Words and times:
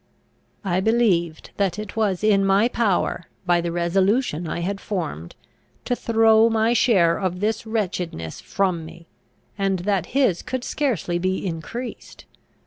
I 0.65 0.79
believed 0.79 1.51
that 1.57 1.77
it 1.77 1.95
was 1.95 2.23
in 2.23 2.43
my 2.43 2.67
power, 2.67 3.25
by 3.45 3.61
the 3.61 3.71
resolution 3.71 4.47
I 4.47 4.61
had 4.61 4.81
formed, 4.81 5.35
to 5.85 5.95
throw 5.95 6.49
my 6.49 6.73
share 6.73 7.19
of 7.19 7.39
this 7.39 7.67
wretchedness 7.67 8.41
from 8.41 8.83
me, 8.83 9.05
and 9.59 9.77
that 9.81 10.07
his 10.17 10.41
could 10.41 10.63
scarcely 10.63 11.19
be 11.19 11.45
increased. 11.45 12.25